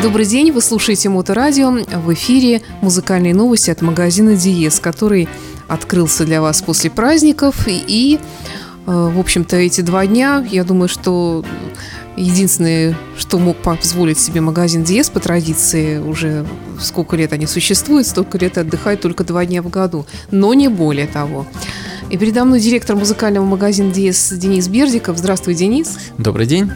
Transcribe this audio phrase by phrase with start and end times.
[0.00, 1.70] Добрый день, вы слушаете Моторадио.
[1.72, 5.28] В эфире музыкальные новости от магазина Диес, который
[5.66, 7.66] открылся для вас после праздников.
[7.66, 8.20] И,
[8.86, 11.44] э, в общем-то, эти два дня, я думаю, что
[12.16, 16.46] единственное, что мог позволить себе магазин Диес по традиции, уже
[16.80, 21.08] сколько лет они существуют, столько лет отдыхают только два дня в году, но не более
[21.08, 21.44] того.
[22.08, 25.18] И передо мной директор музыкального магазина Диес Денис Бердиков.
[25.18, 25.98] Здравствуй, Денис.
[26.18, 26.70] Добрый день.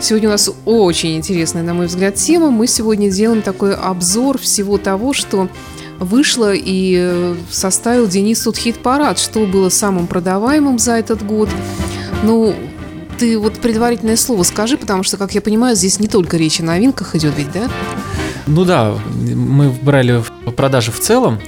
[0.00, 2.50] Сегодня у нас очень интересная, на мой взгляд, тема.
[2.50, 5.48] Мы сегодня делаем такой обзор всего того, что
[5.98, 11.48] вышло и э, составил Денис тут хит-парад, что было самым продаваемым за этот год.
[12.22, 12.54] Ну,
[13.18, 16.64] ты вот предварительное слово скажи, потому что, как я понимаю, здесь не только речь о
[16.64, 17.68] новинках идет ведь, да?
[18.46, 18.96] Ну да,
[19.34, 20.22] мы брали
[20.56, 21.40] продажи в целом,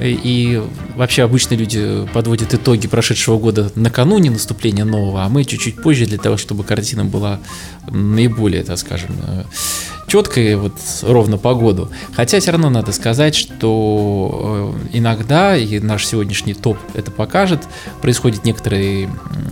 [0.00, 0.62] и
[0.94, 6.18] вообще обычно люди подводят итоги прошедшего года накануне наступления нового, а мы чуть-чуть позже для
[6.18, 7.40] того, чтобы картина была
[7.90, 9.16] наиболее, так скажем,
[10.06, 11.88] четкой вот ровно по году.
[12.14, 17.62] Хотя все равно надо сказать, что э, иногда, и наш сегодняшний топ это покажет,
[18.02, 19.10] происходят некоторые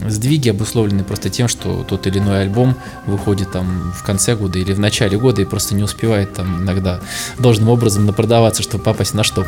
[0.09, 2.77] сдвиги, обусловленные просто тем, что тот или иной альбом
[3.07, 7.01] выходит там в конце года или в начале года и просто не успевает там иногда
[7.39, 9.47] должным образом напродаваться, чтобы попасть на штоп.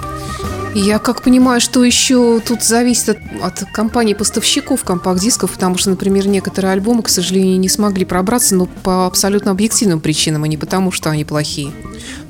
[0.79, 6.29] Я как понимаю, что еще тут зависит от, от компании поставщиков компакт-дисков, потому что, например,
[6.29, 10.93] некоторые альбомы, к сожалению, не смогли пробраться, но по абсолютно объективным причинам, а не потому,
[10.93, 11.73] что они плохие.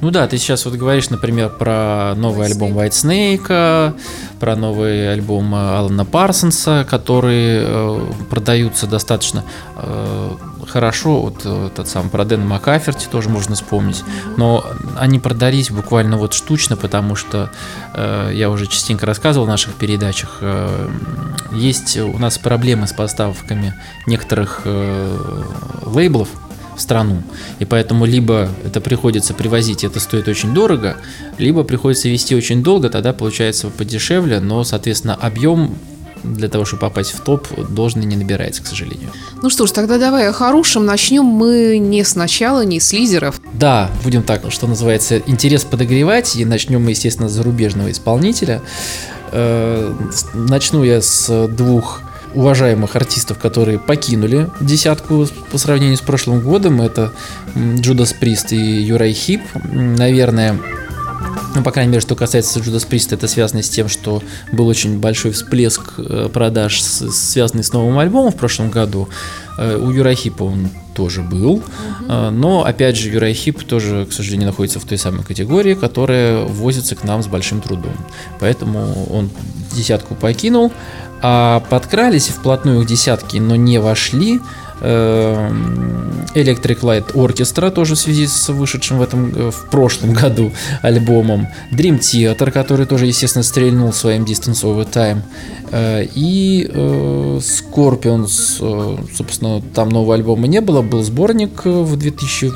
[0.01, 3.95] Ну да, ты сейчас вот говоришь, например, про новый альбом White Snake,
[4.39, 9.43] про новый альбом Алана Парсонса, которые э, продаются достаточно
[9.77, 10.31] э,
[10.67, 11.23] хорошо.
[11.23, 14.05] Вот э, тот самый про Дэна Макаферти тоже можно вспомнить.
[14.37, 14.65] Но
[14.99, 17.51] они продались буквально вот штучно, потому что
[17.95, 20.39] э, я уже частенько рассказывал в наших передачах.
[20.43, 20.91] Э,
[21.53, 23.75] есть у нас проблемы с поставками
[24.07, 25.43] некоторых э,
[25.87, 26.29] лейблов,
[26.77, 27.23] в страну.
[27.59, 30.97] И поэтому либо это приходится привозить, это стоит очень дорого,
[31.39, 35.77] либо приходится вести очень долго, тогда получается подешевле, но, соответственно, объем
[36.25, 39.11] для того, чтобы попасть в топ, должный не набирается, к сожалению.
[39.43, 40.85] Ну что ж, тогда давай о хорошем.
[40.85, 43.41] Начнем мы не сначала, не с лидеров.
[43.53, 46.37] Да, будем так, что называется, интерес подогревать.
[46.37, 48.61] И начнем мы, естественно, с зарубежного исполнителя.
[49.33, 49.95] Э,
[50.35, 52.03] начну я с двух
[52.37, 56.83] уважаемых артистов, которые покинули десятку по сравнению с прошлым годом.
[56.83, 57.13] Это
[57.57, 59.41] Джудас Прист и Юрай Хип.
[59.73, 60.59] Наверное,
[61.55, 64.99] ну, по крайней мере, что касается Judas Priest, это связано с тем, что был очень
[64.99, 69.09] большой всплеск э, продаж, связанный с новым альбомом в прошлом году.
[69.59, 71.65] Э, у Юрахипа он тоже был, угу.
[72.09, 77.05] но, опять же, Юрахип тоже, к сожалению, находится в той самой категории, которая возится к
[77.05, 77.97] нам с большим трудом.
[78.39, 79.31] Поэтому он
[79.75, 80.73] десятку покинул,
[81.29, 84.41] а подкрались вплотную к десятке, но не вошли
[84.83, 90.53] Эм, Electric Light Orchestra, тоже в связи с вышедшим в, этом, э, в прошлом году
[90.83, 91.49] альбомом.
[91.73, 95.23] Dream Theater, который тоже, естественно, стрельнул своим Distance Over Time.
[95.71, 102.53] Э, и э, Scorpions, собственно, там нового альбома не было, был сборник в 2000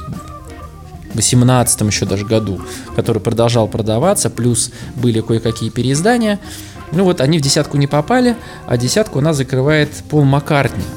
[1.14, 2.60] 18 еще даже году,
[2.94, 6.38] который продолжал продаваться, плюс были кое-какие переиздания.
[6.92, 8.36] Ну вот они в десятку не попали,
[8.66, 10.84] а десятку у нас закрывает Пол Маккартни–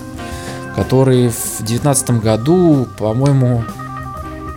[0.76, 3.64] который в девятнадцатом году, по-моему,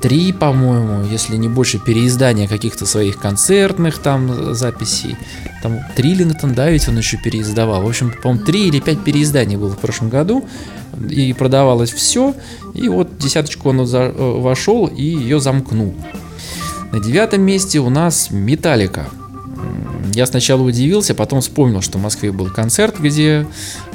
[0.01, 5.17] три, по-моему, если не больше, переиздания каких-то своих концертных там записей.
[5.63, 7.83] Там Триллингтон, да, ведь он еще переиздавал.
[7.83, 10.45] В общем, по-моему, три или пять переизданий было в прошлом году.
[11.11, 12.35] И продавалось все.
[12.75, 15.95] И вот десяточку он э, вошел и ее замкнул.
[16.93, 19.07] На девятом месте у нас Металлика.
[20.17, 23.47] Я сначала удивился, потом вспомнил, что в Москве был концерт, где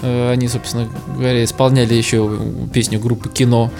[0.03, 2.39] э, они, собственно говоря, исполняли еще
[2.71, 3.71] песню группы «Кино».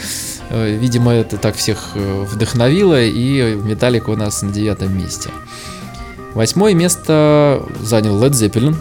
[0.49, 5.29] Э, видимо, это так всех э, вдохновило, и «Металлика» у нас на девятом месте.
[6.33, 8.75] Восьмое место занял Led Zeppelin.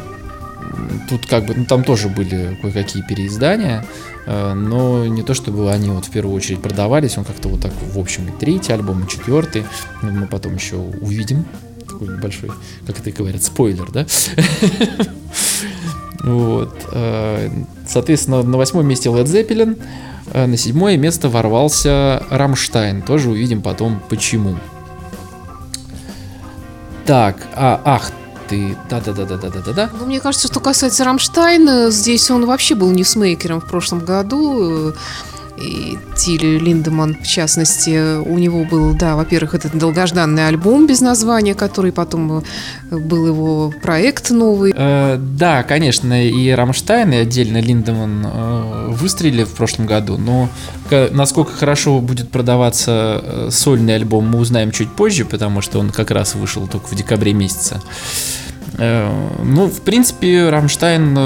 [1.11, 3.85] Тут как бы, ну там тоже были кое-какие переиздания,
[4.25, 7.73] э, но не то чтобы они вот в первую очередь продавались, он как-то вот так
[7.93, 9.65] в общем и третий альбом, и четвертый,
[10.01, 11.45] мы потом еще увидим,
[12.01, 12.51] такой большой,
[12.87, 14.07] как это говорят, спойлер, да?
[16.23, 16.75] Вот.
[16.93, 17.49] Э,
[17.89, 19.83] соответственно, на восьмом месте Led Zeppelin,
[20.35, 23.01] э, на седьмое место ворвался Рамштайн.
[23.01, 24.59] Тоже увидим потом почему.
[27.07, 28.13] Так, а, ах,
[28.51, 29.89] ты, да-да-да-да-да-да-да.
[29.99, 34.93] Ну, мне кажется, что касается Рамштайна, здесь он вообще был ньюсмейкером в прошлом году.
[35.61, 35.99] И
[36.59, 42.39] Линдеман, в частности, у него был, да, во-первых, этот долгожданный альбом без названия, который потом
[42.91, 44.73] э, был его проект новый.
[44.77, 50.49] Э, да, конечно, и Рамштайн, и отдельно Линдеман э, выстрелили в прошлом году, но
[51.11, 56.11] насколько хорошо будет продаваться э, сольный альбом, мы узнаем чуть позже, потому что он как
[56.11, 57.81] раз вышел только в декабре месяце.
[58.79, 59.11] Э,
[59.43, 61.19] ну, в принципе, Рамштайн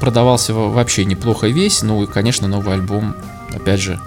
[0.00, 1.82] продавался вообще неплохо весь.
[1.82, 3.14] Ну и, конечно, новый альбом
[3.56, 3.98] опять же,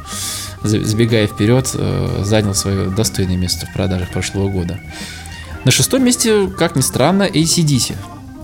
[0.63, 4.79] забегая вперед, э, занял свое достойное место в продажах прошлого года.
[5.65, 7.95] На шестом месте, как ни странно, ACDC.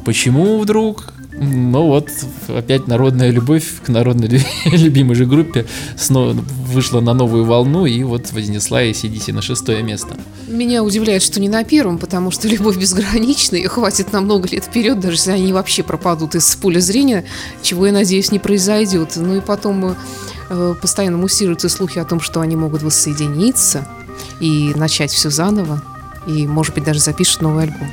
[0.03, 1.13] Почему вдруг?
[1.37, 2.09] Ну вот,
[2.47, 4.27] опять народная любовь к народной
[4.65, 5.65] любимой же группе
[5.97, 10.17] снова вышла на новую волну и вот вознесла ACDC на шестое место.
[10.47, 14.63] Меня удивляет, что не на первом, потому что любовь безгранична и хватит на много лет
[14.63, 17.25] вперед, даже если они вообще пропадут из поля зрения,
[17.61, 19.13] чего, я надеюсь, не произойдет.
[19.15, 19.95] Ну и потом
[20.49, 23.87] Э, постоянно муссируются слухи о том, что они могут воссоединиться
[24.39, 25.81] и начать все заново,
[26.27, 27.89] и, может быть, даже запишут новый альбом.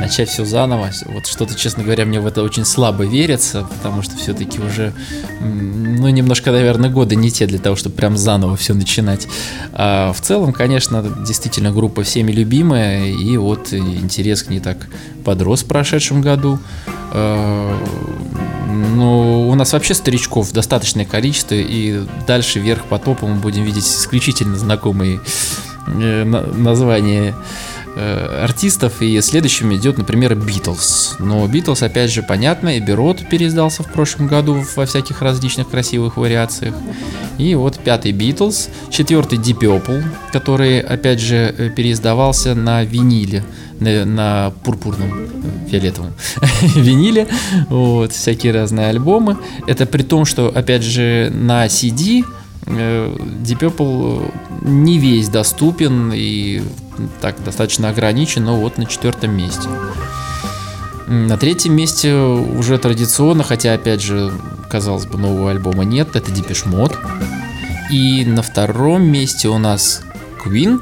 [0.00, 0.90] Начать все заново.
[1.06, 4.94] Вот что-то, честно говоря, мне в это очень слабо верится, потому что все-таки уже,
[5.40, 9.28] ну, немножко, наверное, годы не те для того, чтобы прям заново все начинать.
[9.72, 14.88] А в целом, конечно, действительно группа всеми любимая, и вот интерес к ней так
[15.22, 16.58] подрос в прошедшем году.
[17.12, 17.78] А,
[18.70, 23.84] ну, у нас вообще старичков достаточное количество, и дальше вверх по топу мы будем видеть
[23.84, 25.20] исключительно знакомые
[25.86, 27.34] э, названия
[27.96, 31.16] артистов, и следующим идет, например, Битлз.
[31.18, 36.16] Но Битлз, опять же, понятно, и Берот переиздался в прошлом году во всяких различных красивых
[36.16, 36.74] вариациях.
[37.38, 43.44] И вот пятый Битлз, четвертый Deep Purple, который, опять же, э, переиздавался на виниле
[43.80, 45.28] на, на пурпурном,
[45.68, 46.12] фиолетовом
[46.62, 47.26] виниле,
[47.68, 49.38] вот, всякие разные альбомы.
[49.66, 52.39] Это при том, что, опять же, на CD э,
[52.70, 54.32] Deep Purple
[54.62, 56.62] не весь доступен и
[57.20, 59.68] так достаточно ограничен, но вот на четвертом месте.
[61.06, 64.32] На третьем месте уже традиционно, хотя, опять же,
[64.68, 66.96] казалось бы, нового альбома нет, это Depeche Mode.
[67.90, 70.02] И на втором месте у нас
[70.44, 70.80] Queen,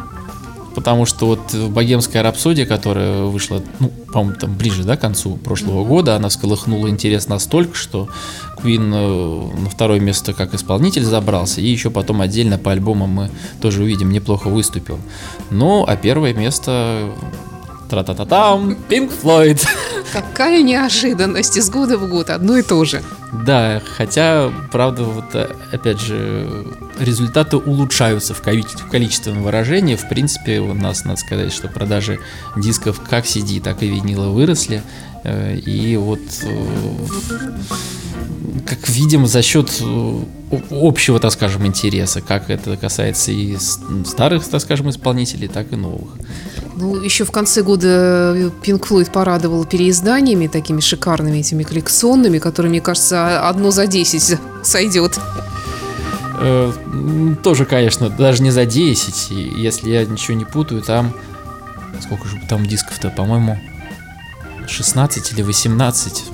[0.79, 5.85] потому что вот богемская рапсодия, которая вышла, ну, по-моему, там ближе, да, к концу прошлого
[5.85, 8.09] года, она всколыхнула интерес настолько, что
[8.63, 13.31] Queen э, на второе место как исполнитель забрался, и еще потом отдельно по альбомам мы
[13.61, 15.01] тоже увидим, неплохо выступил.
[15.51, 17.11] Ну, а первое место
[17.91, 19.67] Тра-та-та-там, Pink Floyd.
[20.13, 23.03] Какая неожиданность из года в год, одно и то же.
[23.33, 26.65] Да, хотя, правда, вот э, опять же,
[26.99, 29.97] результаты улучшаются в количественном выражении.
[29.97, 32.21] В принципе, у нас, надо сказать, что продажи
[32.57, 34.83] дисков как CD, так и винила выросли.
[35.25, 36.77] Э, и вот э,
[38.67, 39.83] как видим, за счет
[40.71, 43.57] общего, так скажем, интереса, как это касается и
[44.05, 46.11] старых, так скажем, исполнителей, так и новых.
[46.77, 52.81] Ну, еще в конце года Pink Floyd порадовал переизданиями, такими шикарными этими коллекционными, которые, мне
[52.81, 55.19] кажется, одно за 10 сойдет.
[56.41, 56.73] Э,
[57.43, 59.31] тоже, конечно, даже не за 10.
[59.31, 61.13] Если я ничего не путаю, там...
[62.01, 63.59] Сколько же там дисков-то, по-моему,
[64.69, 66.25] 16 или 18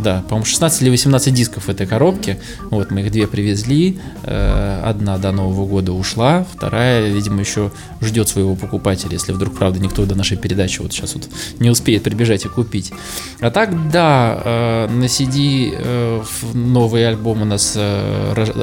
[0.00, 2.38] да, по-моему, 16 или 18 дисков в этой коробке.
[2.70, 3.98] Вот, мы их две привезли.
[4.24, 7.70] Э, одна до Нового года ушла, вторая, видимо, еще
[8.00, 12.02] ждет своего покупателя, если вдруг, правда, никто до нашей передачи вот сейчас вот не успеет
[12.02, 12.92] прибежать и купить.
[13.40, 16.22] А так, да, э, на CD э,
[16.54, 17.78] новый альбом у нас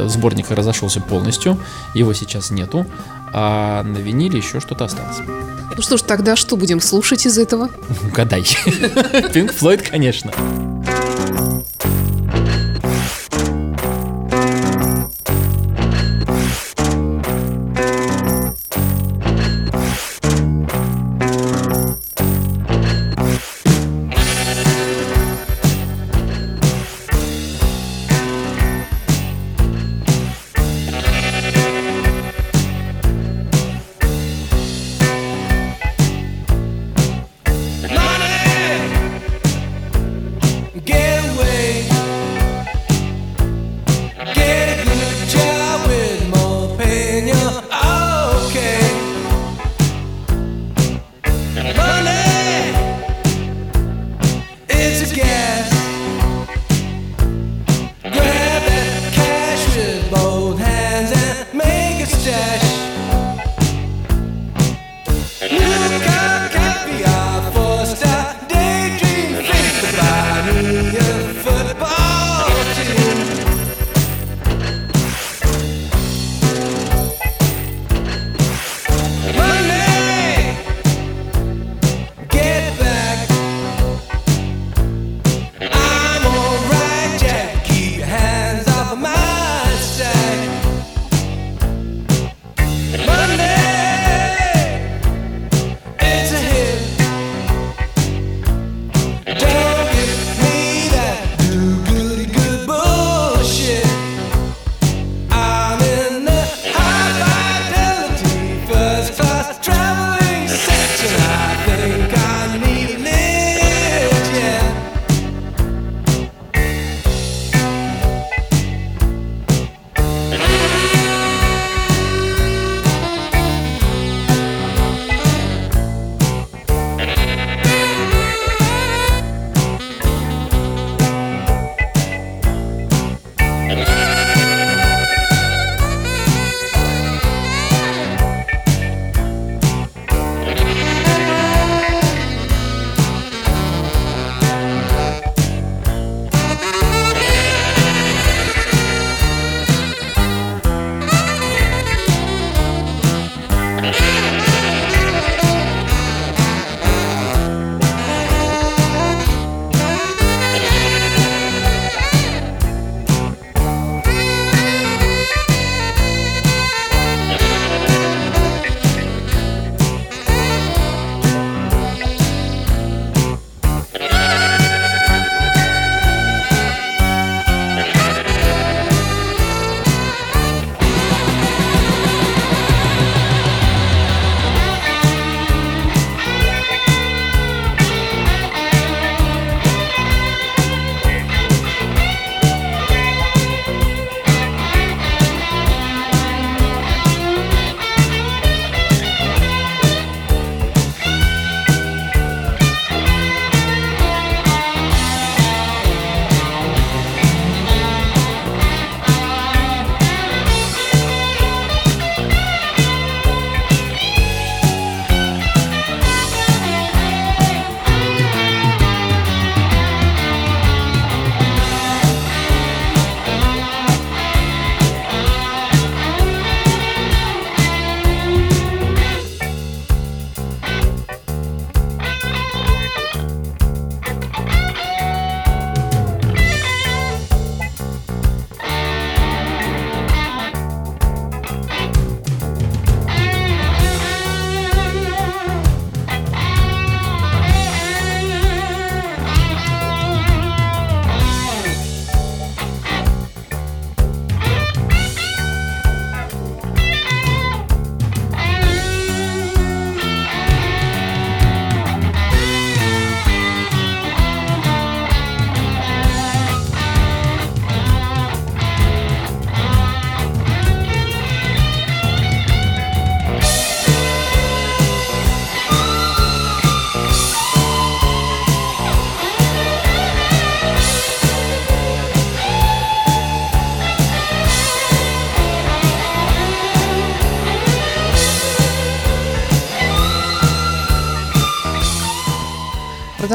[0.08, 1.58] сборника разошелся полностью.
[1.94, 2.86] Его сейчас нету.
[3.34, 5.18] А на виниле еще что-то осталось.
[5.76, 7.70] Ну что ж, тогда что будем слушать из этого?
[8.04, 8.42] Угадай.
[8.42, 10.32] Pink Floyd, конечно.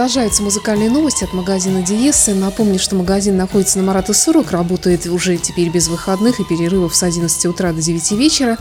[0.07, 2.33] Продолжаются музыкальные новости от магазина Диесы.
[2.33, 7.03] Напомню, что магазин находится на Марата 40, работает уже теперь без выходных и перерывов с
[7.03, 8.57] 11 утра до 9 вечера.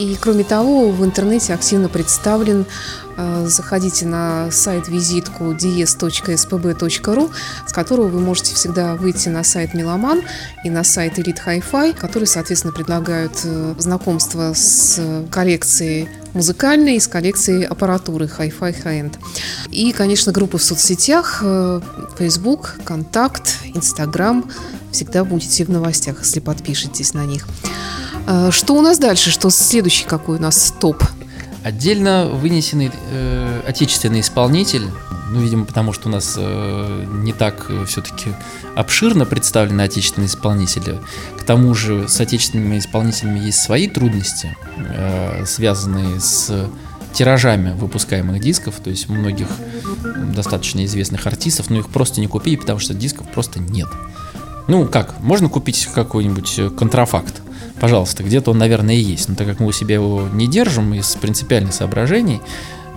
[0.00, 2.64] И кроме того, в интернете активно представлен
[3.20, 7.30] Э, заходите на сайт-визитку dies.spb.ru,
[7.66, 10.22] с которого вы можете всегда выйти на сайт Меломан
[10.64, 17.08] и на сайт Elite Hi-Fi, которые, соответственно, предлагают э, знакомство с коллекцией музыкальной и с
[17.08, 19.18] коллекцией аппаратуры Hi-Fi High-End.
[19.70, 21.80] И, конечно, группы в соцсетях э,
[22.18, 24.50] Facebook, Контакт, Instagram.
[24.92, 27.46] Всегда будете в новостях, если подпишетесь на них.
[28.50, 29.30] Что у нас дальше?
[29.30, 31.02] Что следующий какой у нас топ?
[31.62, 34.88] Отдельно вынесенный э, отечественный исполнитель,
[35.30, 38.30] ну, видимо, потому что у нас э, не так э, все-таки
[38.74, 40.98] обширно представлены отечественные исполнители.
[41.38, 46.68] К тому же с отечественными исполнителями есть свои трудности, э, связанные с
[47.12, 49.48] тиражами выпускаемых дисков, то есть многих
[50.34, 53.88] достаточно известных артистов, но их просто не купить, потому что дисков просто нет.
[54.66, 57.40] Ну как, можно купить какой-нибудь э, контрафакт,
[57.80, 59.28] пожалуйста, где-то он, наверное, и есть.
[59.28, 62.40] Но так как мы у себя его не держим из принципиальных соображений,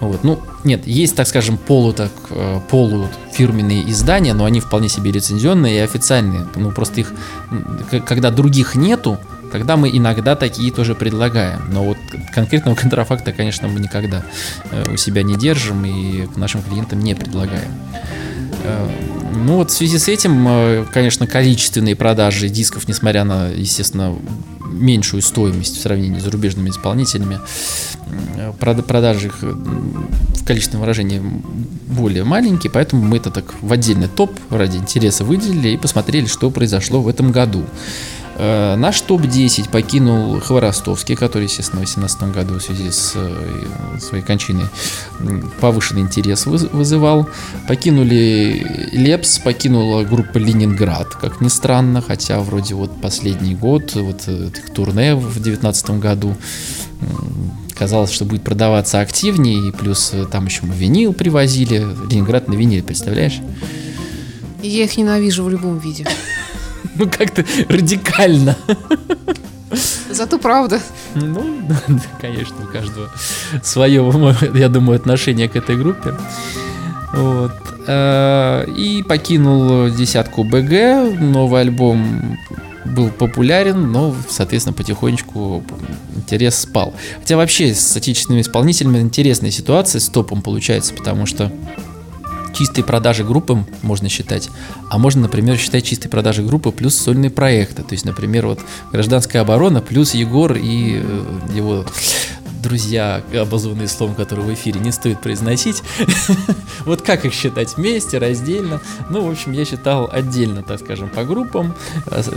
[0.04, 0.24] вот.
[0.24, 5.78] Ну, нет, есть, так скажем, полу, так, э, полуфирменные издания, но они вполне себе лицензионные
[5.78, 6.46] и официальные.
[6.56, 7.14] Ну, просто их,
[8.06, 9.18] когда других нету,
[9.52, 11.62] тогда мы иногда такие тоже предлагаем.
[11.72, 11.98] Но вот
[12.34, 14.26] конкретного контрафакта, конечно, мы никогда
[14.72, 17.72] э, у себя не держим и нашим клиентам не предлагаем.
[18.64, 18.90] Э,
[19.46, 24.16] ну вот в связи с этим, конечно, количественные продажи дисков, несмотря на, естественно,
[24.84, 27.40] меньшую стоимость в сравнении с зарубежными исполнителями.
[28.60, 31.22] Продажи их в количественном выражении
[31.88, 36.52] более маленькие, поэтому мы это так в отдельный топ ради интереса выделили и посмотрели, что
[36.52, 37.64] произошло в этом году.
[38.36, 44.24] Э, наш топ-10 покинул Хворостовский, который, естественно, в 2018 году в связи с э, своей
[44.24, 44.66] кончиной
[45.62, 47.30] повышенный интерес вызывал.
[47.68, 54.70] Покинули Лепс, покинула группа Ленинград, как ни странно, хотя вроде вот последний год, вот их
[54.74, 56.36] турне в 2019 году
[57.76, 61.86] казалось, что будет продаваться активнее, и плюс э, там еще мы винил привозили.
[62.10, 63.42] Ленинград на виниле, представляешь?
[64.62, 66.08] Я их ненавижу в любом виде.
[66.96, 68.56] Ну, как-то радикально.
[70.12, 70.80] Зато правда.
[71.16, 71.68] Ну,
[72.22, 73.10] конечно, у каждого
[73.64, 76.14] свое, я думаю, отношение к этой группе.
[77.14, 77.52] Вот.
[77.88, 81.20] Э, и покинул десятку БГ.
[81.20, 82.38] Новый альбом
[82.86, 85.64] был популярен, но, соответственно, потихонечку
[86.16, 86.94] интерес спал.
[87.20, 91.52] Хотя вообще с отечественными исполнителями интересная ситуация с топом получается, потому что
[92.54, 94.50] чистые продажи группы можно считать,
[94.90, 97.84] а можно, например, считать чистые продажи группы плюс сольные проекты.
[97.84, 98.60] То есть, например, вот
[98.92, 101.86] гражданская оборона плюс Егор и э, его
[102.64, 105.84] друзья, обозванные словом, которые в эфире не стоит произносить.
[106.86, 108.82] вот как их считать вместе, раздельно?
[109.10, 111.76] Ну, в общем, я считал отдельно, так скажем, по группам.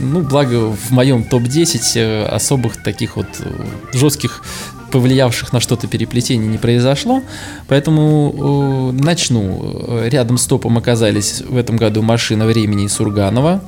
[0.01, 4.43] Ну, благо в моем топ-10 э, особых таких вот э, жестких
[4.91, 7.23] повлиявших на что-то переплетений не произошло.
[7.69, 10.07] Поэтому э, начну.
[10.07, 13.63] Рядом с топом оказались в этом году «Машина времени» и «Сурганова».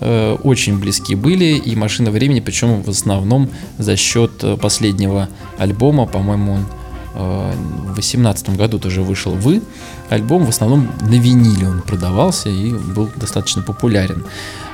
[0.00, 3.48] Э, очень близки были, и «Машина времени», причем в основном
[3.78, 6.66] за счет э, последнего альбома, по-моему, он
[7.14, 7.52] э,
[7.90, 9.62] в 2018 году тоже вышел «Вы».
[10.10, 14.24] Альбом в основном на виниле он продавался и был достаточно популярен.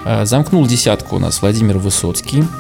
[0.05, 2.45] Э, замкнул десятку у нас Владимир Высоцкий–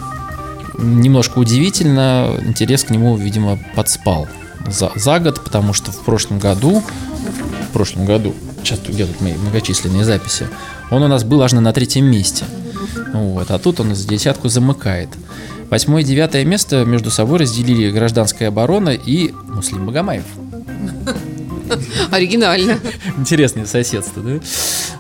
[0.79, 4.29] немножко удивительно, интерес к нему, видимо, подспал
[4.67, 6.83] за, за год, потому что в прошлом году,
[7.69, 10.49] в прошлом году, сейчас тут мои многочисленные записи,
[10.91, 12.45] он у нас был аж на третьем месте.
[13.13, 15.09] Вот, а тут он за десятку замыкает.
[15.71, 20.25] Восьмое и девятое место между собой разделили гражданская оборона и Муслим Магомаев.
[22.11, 22.79] Оригинально.
[23.19, 24.41] Интересное соседство, да?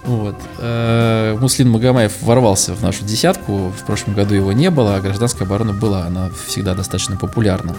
[0.04, 0.36] Вот.
[0.58, 3.70] Э, Муслин Магомаев ворвался в нашу десятку.
[3.70, 6.06] В прошлом году его не было, а гражданская оборона была.
[6.06, 7.76] Она всегда достаточно популярна.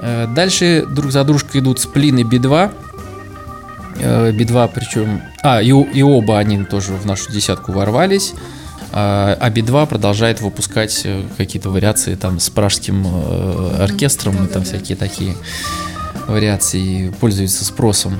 [0.00, 2.72] Э, дальше друг за дружкой идут Сплин и Би-2.
[4.00, 5.22] Э, Би-2 причем...
[5.42, 8.32] А, и, и оба они тоже в нашу десятку ворвались.
[8.96, 11.04] А Би-2 продолжает выпускать
[11.36, 13.04] какие-то вариации там с пражским
[13.80, 15.34] оркестром и там всякие такие
[16.26, 18.18] вариации пользуется спросом.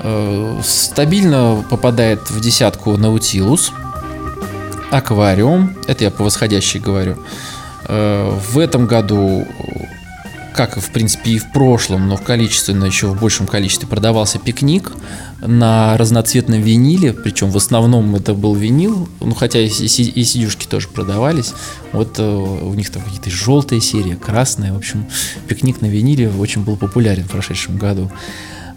[0.00, 3.72] Э, стабильно попадает в десятку Наутилус,
[4.90, 7.18] Аквариум, это я по восходящей говорю.
[7.88, 9.46] Э, в этом году,
[10.54, 14.92] как в принципе и в прошлом, но в количественно еще в большем количестве продавался пикник
[15.40, 21.52] на разноцветном виниле, причем в основном это был винил, ну хотя и, сидюшки тоже продавались.
[21.92, 25.06] Вот э, у них там какие-то желтые серии, красные, в общем,
[25.48, 28.10] пикник на виниле очень был популярен в прошедшем году.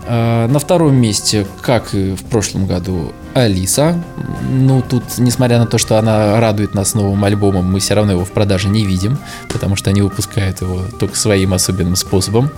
[0.06, 4.04] Э, на втором месте, как и в прошлом году, Алиса.
[4.50, 8.26] Ну, тут, несмотря на то, что она радует нас новым альбомом, мы все равно его
[8.26, 9.18] в продаже не видим,
[9.50, 12.50] потому что они выпускают его только своим особенным способом.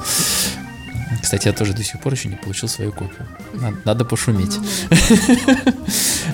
[1.22, 3.28] Кстати, я тоже до сих пор еще не получил свою копию.
[3.54, 4.58] Надо, надо пошуметь.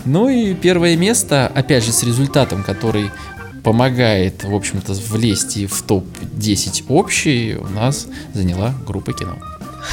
[0.05, 3.09] Ну и первое место, опять же, с результатом, который
[3.63, 9.37] помогает, в общем-то, влезть в топ-10 общий, у нас заняла группа кино.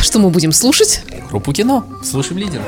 [0.00, 1.02] Что мы будем слушать?
[1.30, 1.84] Группу кино.
[2.04, 2.64] Слушаем лидера.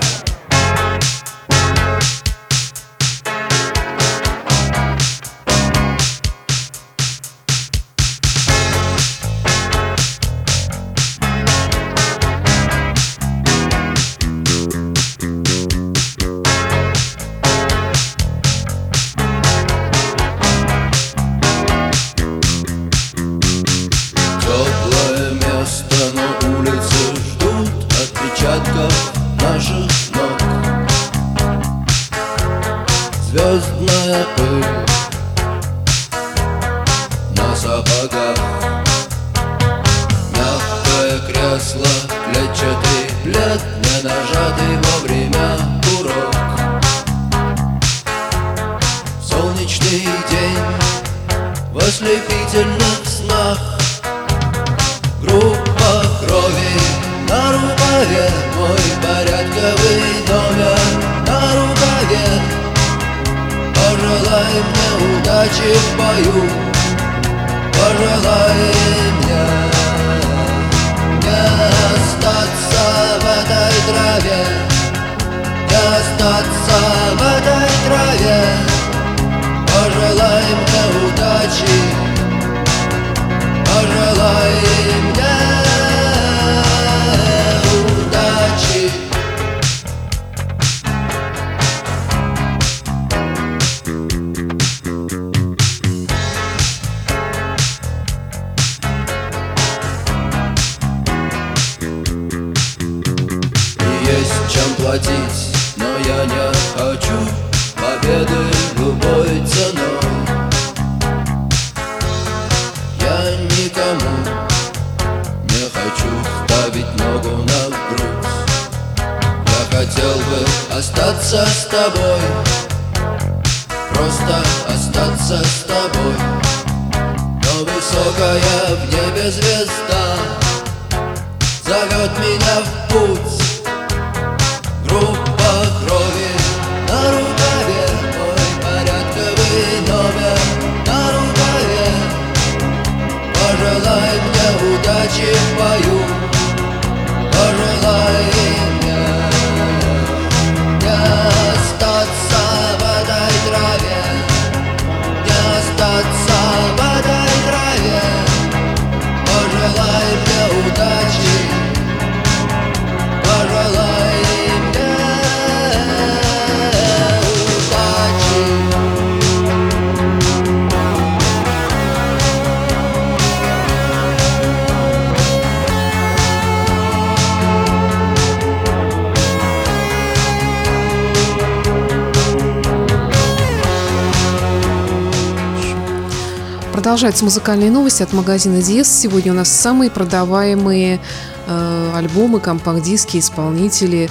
[186.97, 188.89] Продолжаются музыкальные новости от магазина Диес.
[188.89, 190.99] Сегодня у нас самые продаваемые
[191.47, 194.09] э, альбомы, компакт-диски, исполнители.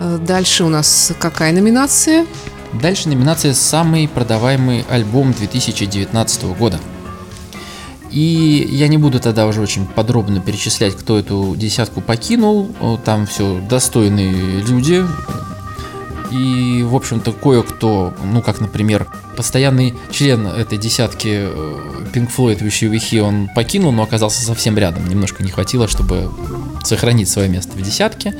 [0.00, 2.26] Э, дальше у нас какая номинация?
[2.72, 6.80] Дальше номинация «Самый продаваемый альбом 2019 года».
[8.10, 12.70] И я не буду тогда уже очень подробно перечислять, кто эту десятку покинул.
[13.04, 15.04] Там все достойные люди,
[16.34, 21.76] и, в общем-то, кое-кто, ну, как, например, постоянный член этой десятки э,
[22.12, 25.08] Pink Floyd Wish You Were он покинул, но оказался совсем рядом.
[25.08, 26.30] Немножко не хватило, чтобы
[26.82, 28.34] сохранить свое место в десятке.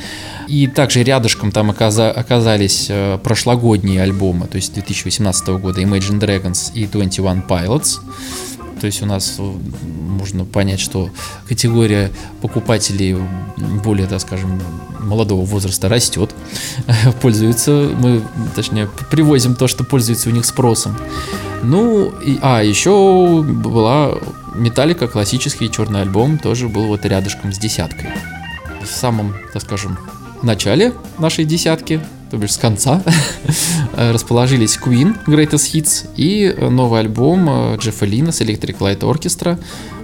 [0.48, 6.86] И также рядышком там оказались э, прошлогодние альбомы, то есть 2018 года Imagine Dragons и
[6.86, 8.00] 21 Pilots.
[8.80, 11.10] То есть у нас э, можно понять, что
[11.48, 12.10] категория
[12.40, 13.16] покупателей
[13.82, 14.60] более, так скажем,
[15.00, 16.34] молодого возраста растет,
[17.22, 18.22] пользуются, мы,
[18.54, 20.96] точнее, привозим то, что пользуется у них спросом.
[21.62, 24.18] Ну, и, а, еще была
[24.54, 28.10] Металлика, классический черный альбом, тоже был вот рядышком с десяткой.
[28.82, 29.98] В самом, так скажем,
[30.42, 32.00] начале нашей десятки
[32.34, 33.00] то бишь с конца,
[33.96, 39.56] расположились Queen Greatest Hits и новый альбом э, Джеффа Лина с Electric Light Orchestra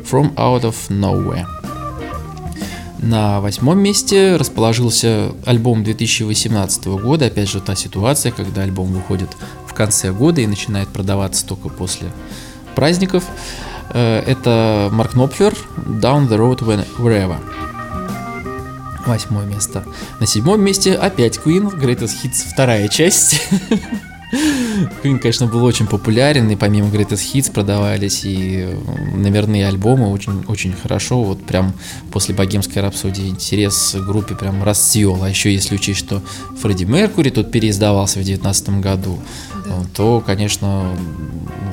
[0.08, 1.46] From Out of Nowhere.
[3.00, 7.26] На восьмом месте расположился альбом 2018 года.
[7.26, 9.30] Опять же, та ситуация, когда альбом выходит
[9.66, 12.12] в конце года и начинает продаваться только после
[12.76, 13.24] праздников.
[13.92, 16.60] Э, это Марк Нопфлер «Down the Road
[16.96, 17.69] Wherever».
[19.10, 19.84] Восьмое место.
[20.20, 23.42] На седьмом месте опять Queen, Greatest Hits, вторая часть.
[25.02, 28.68] Queen, конечно, был очень популярен, и помимо Greatest Hits продавались и
[29.12, 31.24] номерные альбомы очень, очень хорошо.
[31.24, 31.74] Вот прям
[32.12, 35.20] после богемской рапсодии интерес к группе прям расцвел.
[35.24, 36.22] А еще если учесть, что
[36.60, 39.18] Фредди Меркури тут переиздавался в 2019 году,
[39.66, 39.74] да.
[39.92, 40.96] то, конечно,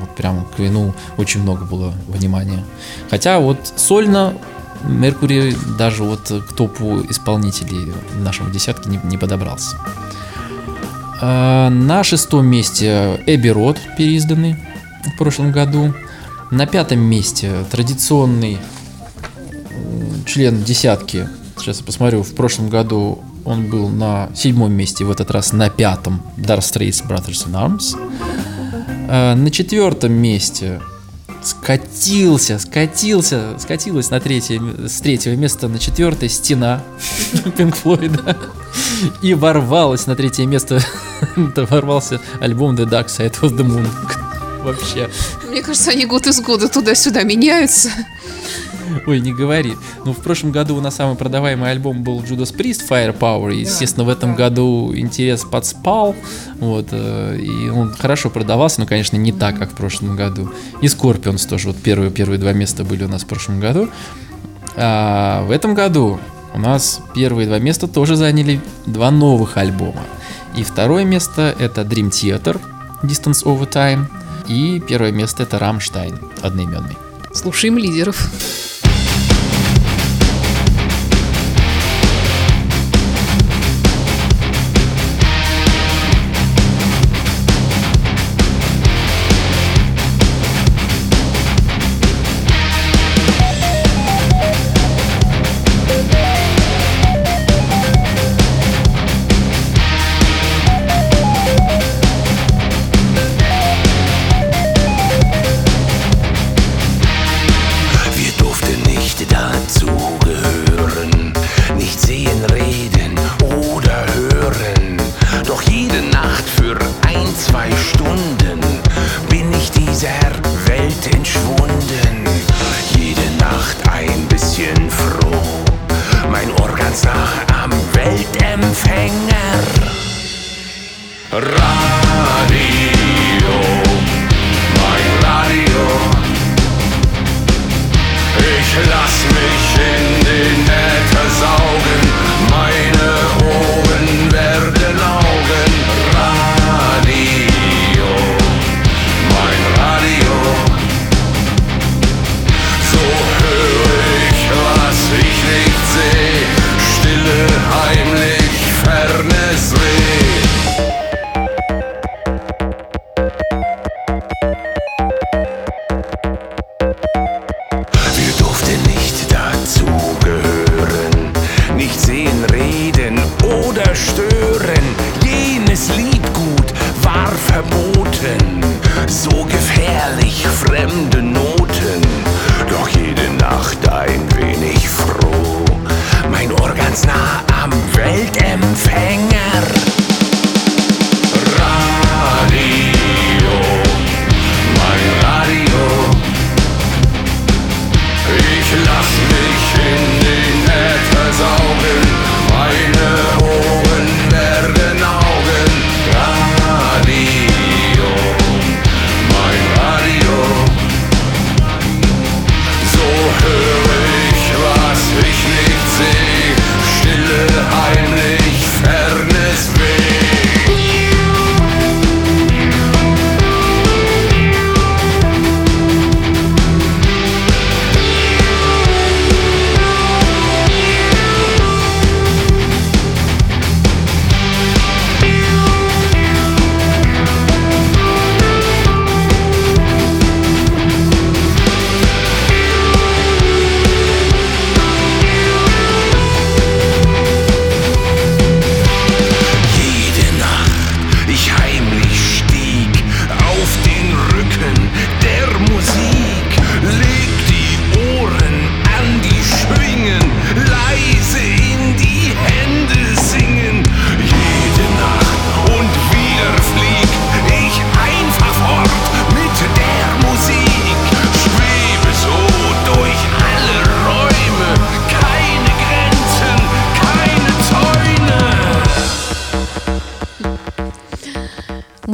[0.00, 2.64] вот прям к Квину очень много было внимания.
[3.08, 4.34] Хотя вот сольно
[4.84, 9.76] Меркури даже вот к топу исполнителей нашего десятки не, не подобрался.
[11.20, 13.52] А, на шестом месте Эбби
[13.96, 14.56] переизданный
[15.04, 15.94] в прошлом году.
[16.50, 18.58] На пятом месте традиционный
[20.24, 21.28] член десятки.
[21.58, 25.70] Сейчас я посмотрю, в прошлом году он был на седьмом месте, в этот раз на
[25.70, 27.96] пятом Dark Straits Brothers in Arms.
[29.10, 30.80] А, на четвертом месте
[31.42, 36.82] скатился, скатился, скатилась на третье, с третьего места на четвертое стена
[37.56, 38.36] Пинк Флойда
[39.22, 40.80] и ворвалась на третье место,
[41.36, 43.86] ворвался альбом The Dark Side of the Moon.
[44.62, 45.08] Вообще.
[45.48, 47.90] Мне кажется, они год из года туда-сюда меняются.
[49.06, 49.74] Ой, не говори.
[50.04, 53.54] Ну, в прошлом году у нас самый продаваемый альбом был Judas Priest Firepower.
[53.54, 56.14] И, естественно, в этом году интерес подспал.
[56.58, 60.52] Вот, э, и он хорошо продавался, но, конечно, не так, как в прошлом году.
[60.80, 61.68] И Scorpions тоже.
[61.68, 63.88] Вот первые, первые два места были у нас в прошлом году.
[64.76, 66.20] А в этом году
[66.54, 70.02] у нас первые два места тоже заняли два новых альбома.
[70.56, 72.60] И второе место это Dream Theater
[73.02, 74.06] Distance Over Time.
[74.48, 76.96] И первое место это Рамштайн одноименный.
[77.32, 78.30] Слушаем лидеров.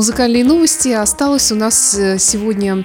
[0.05, 0.89] Музыкальные новости.
[0.89, 2.85] Осталось у нас э, сегодня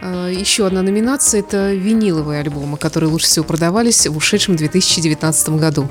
[0.00, 1.40] э, еще одна номинация.
[1.40, 5.90] Это виниловые альбомы, которые лучше всего продавались в ушедшем 2019 году.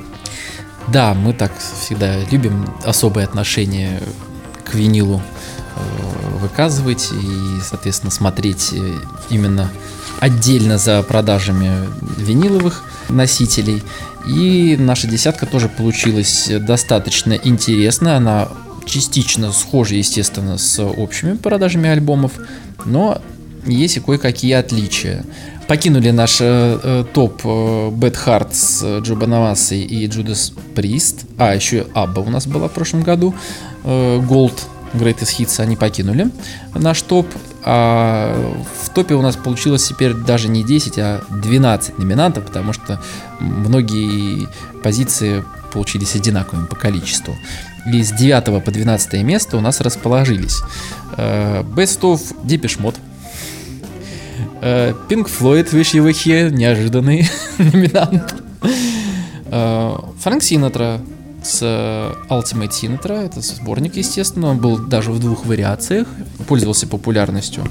[0.88, 4.02] Да, мы так всегда любим особое отношение
[4.66, 5.22] к винилу
[5.76, 8.74] э, выказывать и, соответственно, смотреть
[9.30, 9.70] именно
[10.22, 13.84] отдельно за продажами виниловых носителей.
[14.26, 18.18] И наша десятка тоже получилась достаточно интересная.
[18.18, 18.48] Она
[18.86, 22.34] частично схожа, естественно, с общими продажами альбомов,
[22.86, 23.22] но
[23.66, 25.24] есть и кое-какие отличия.
[25.68, 31.26] Покинули наш э, э топ э, Bad Heart с Джо Банавасой и Judas Priest.
[31.38, 33.34] А, еще Абба у нас была в прошлом году.
[33.84, 34.60] Э, Gold
[34.94, 36.30] Greatest Hits они покинули
[36.76, 37.28] наш топ.
[37.66, 43.02] А в топе у нас получилось теперь даже не 10, а 12 номинантов, потому что
[43.40, 44.50] многие
[44.84, 47.36] позиции получились одинаковыми по количеству.
[47.86, 50.62] С 9 по 12 место у нас расположились
[51.18, 52.96] э, Best of Depeche Mode,
[54.62, 58.36] э, Pink Floyd, Wish You Were Here, неожиданный номинант,
[59.46, 61.02] э, Франк Синатра,
[61.44, 63.26] с э, Ultimate Sinatra.
[63.26, 64.48] Это сборник, естественно.
[64.48, 66.08] Он был даже в двух вариациях.
[66.48, 67.64] Пользовался популярностью.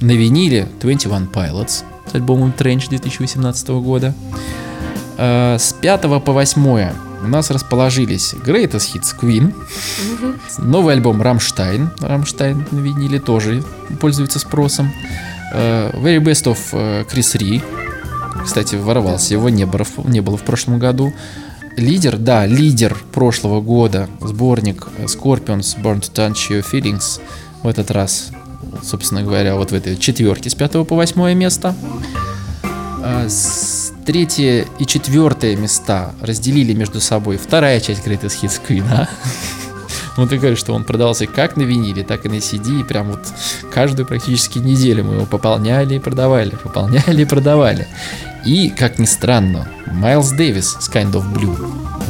[0.00, 4.14] На виниле 21 Pilots с альбомом Trench 2018 года.
[5.20, 9.54] Э, с 5 по 8 у нас расположились Greatest Hits Queen,
[10.58, 13.62] новый альбом Rammstein, Rammstein на виниле тоже
[14.00, 14.90] пользуется спросом,
[15.52, 17.62] э, Very Best of Chris Ри,
[18.42, 21.12] кстати, ворвался, его не было, не было в прошлом году,
[21.76, 27.20] Лидер, да, лидер прошлого года, сборник Scorpions Born to Touch Your Feelings.
[27.62, 28.30] В этот раз,
[28.82, 31.74] собственно говоря, вот в этой четверке с 5 по 8 место.
[33.02, 33.69] А с
[34.10, 38.84] третье и четвертое места разделили между собой вторая часть Greatest Hits Queen.
[38.90, 39.08] А?
[40.16, 43.12] Ну, ты говоришь, что он продавался как на виниле, так и на CD, и прям
[43.12, 43.20] вот
[43.72, 47.86] каждую практически неделю мы его пополняли и продавали, пополняли и продавали.
[48.44, 51.56] И, как ни странно, Майлз Дэвис с Kind of Blue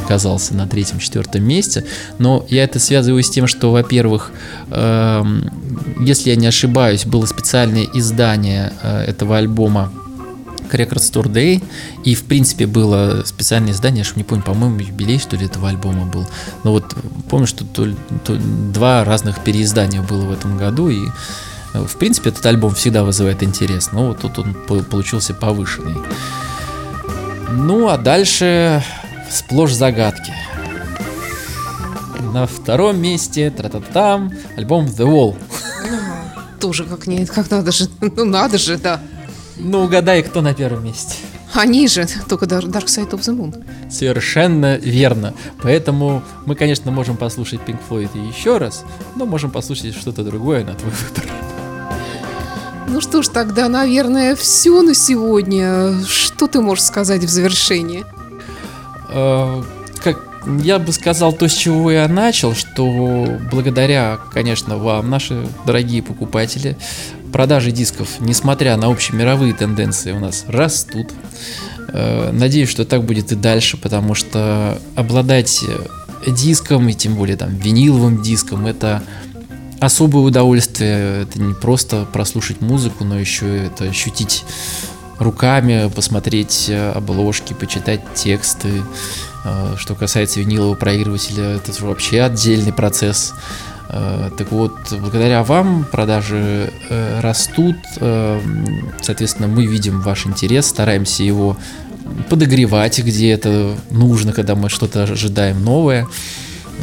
[0.03, 1.85] оказался на третьем-четвертом месте.
[2.17, 4.31] Но я это связываю с тем, что, во-первых,
[4.71, 5.23] э,
[5.99, 9.91] если я не ошибаюсь, было специальное издание э, этого альбома
[10.73, 11.63] Record Store Day,
[12.03, 15.69] и в принципе было специальное издание, я же не помню, по-моему, юбилей что ли этого
[15.69, 16.27] альбома был.
[16.63, 16.95] Но вот
[17.29, 17.87] помню, что то,
[18.25, 21.07] то, два разных переиздания было в этом году, и
[21.73, 25.95] в принципе, этот альбом всегда вызывает интерес, но вот тут он получился повышенный.
[27.49, 28.83] Ну, а дальше
[29.29, 30.33] сплошь загадки.
[32.33, 35.37] На втором месте, тра-та-там, альбом The Wall.
[36.59, 39.01] Тоже как нет, как надо же, ну надо же, да.
[39.63, 41.15] Ну, угадай, кто на первом месте.
[41.53, 43.63] Они же, только Dark Side of the Moon.
[43.89, 45.33] Совершенно верно.
[45.61, 50.73] Поэтому мы, конечно, можем послушать Pink Floyd еще раз, но можем послушать что-то другое на
[50.73, 51.25] твой выбор.
[52.87, 56.03] Ну что ж, тогда, наверное, все на сегодня.
[56.05, 58.03] Что ты можешь сказать в завершении?
[59.09, 59.63] Э,
[60.03, 60.17] как
[60.63, 66.77] я бы сказал то, с чего я начал, что благодаря, конечно, вам, наши дорогие покупатели,
[67.31, 71.07] продажи дисков, несмотря на общемировые тенденции, у нас растут.
[71.89, 75.63] Э, надеюсь, что так будет и дальше, потому что обладать
[76.27, 79.03] диском, и тем более там виниловым диском, это
[79.79, 81.23] особое удовольствие.
[81.23, 84.45] Это не просто прослушать музыку, но еще это ощутить
[85.19, 88.83] руками, посмотреть э, обложки, почитать тексты.
[89.43, 93.33] Э, что касается винилового проигрывателя, это вообще отдельный процесс.
[93.91, 96.71] Э, так вот, благодаря вам продажи
[97.19, 97.75] растут,
[99.01, 101.57] соответственно, мы видим ваш интерес, стараемся его
[102.29, 106.07] подогревать, где это нужно, когда мы что-то ожидаем новое.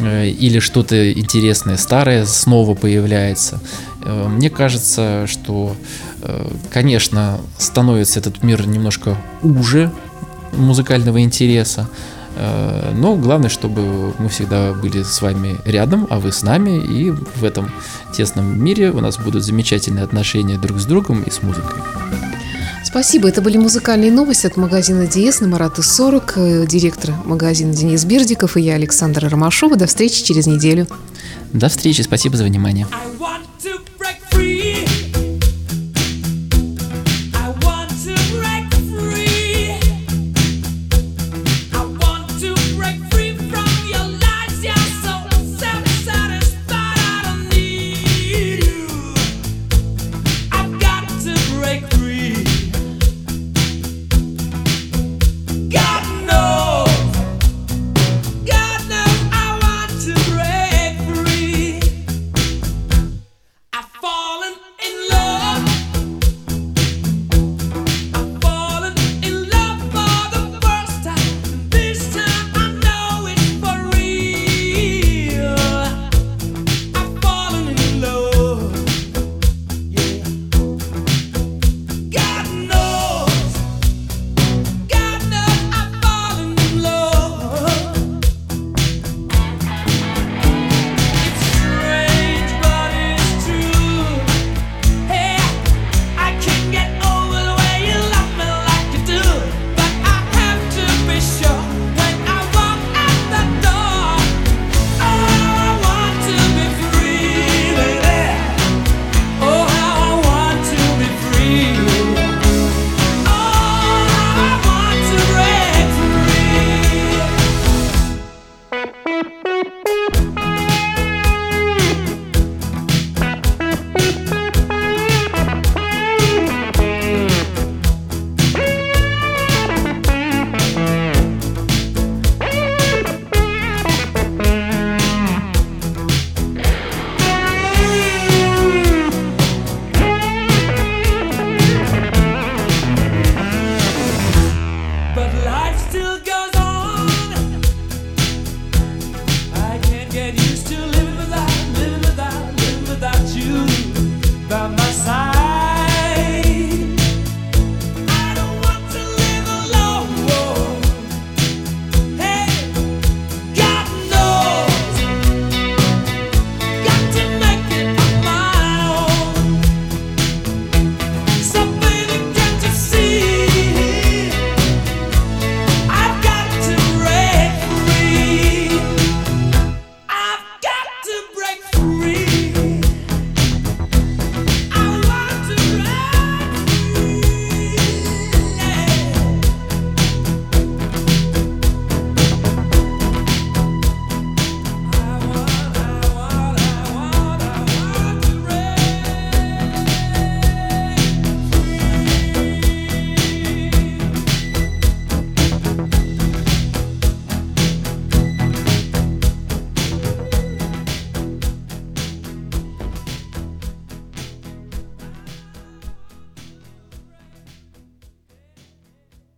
[0.01, 3.61] Э, или что-то интересное, старое снова появляется.
[4.05, 5.77] Э, мне кажется, что,
[6.23, 9.91] э, конечно, становится этот мир немножко уже
[10.53, 11.89] музыкального интереса,
[12.95, 17.45] но главное, чтобы мы всегда были с вами рядом, а вы с нами, и в
[17.45, 17.71] этом
[18.13, 21.83] тесном мире у нас будут замечательные отношения друг с другом и с музыкой.
[22.89, 23.29] Спасибо.
[23.29, 28.57] Это были музыкальные новости от магазина Диес на Марата 40, э, директор магазина Денис Бердиков
[28.57, 29.77] и я, Александра Ромашова.
[29.77, 30.87] До встречи через неделю.
[31.53, 32.01] До встречи.
[32.01, 32.87] Спасибо за внимание.